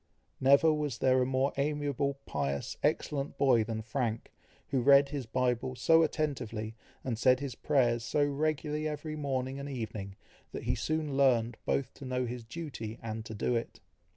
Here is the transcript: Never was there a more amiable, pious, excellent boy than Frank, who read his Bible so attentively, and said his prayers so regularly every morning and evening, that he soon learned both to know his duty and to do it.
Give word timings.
Never 0.39 0.73
was 0.73 0.97
there 0.97 1.21
a 1.21 1.27
more 1.27 1.53
amiable, 1.57 2.17
pious, 2.25 2.75
excellent 2.81 3.37
boy 3.37 3.63
than 3.63 3.83
Frank, 3.83 4.31
who 4.69 4.81
read 4.81 5.09
his 5.09 5.27
Bible 5.27 5.75
so 5.75 6.01
attentively, 6.01 6.73
and 7.03 7.19
said 7.19 7.39
his 7.39 7.53
prayers 7.53 8.03
so 8.03 8.25
regularly 8.25 8.87
every 8.87 9.15
morning 9.15 9.59
and 9.59 9.69
evening, 9.69 10.15
that 10.53 10.63
he 10.63 10.73
soon 10.73 11.15
learned 11.15 11.55
both 11.67 11.93
to 11.93 12.05
know 12.05 12.25
his 12.25 12.43
duty 12.43 12.97
and 13.03 13.23
to 13.25 13.35
do 13.35 13.55
it. 13.55 13.79